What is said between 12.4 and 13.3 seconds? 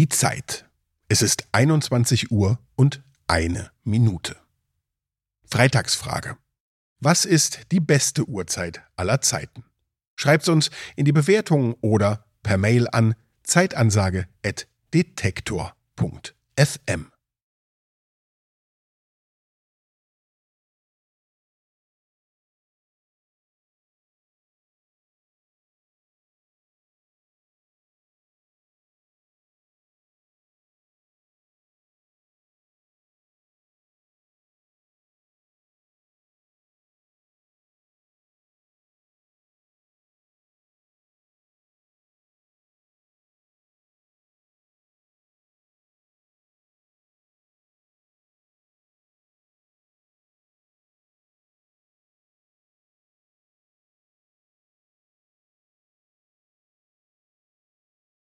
per Mail an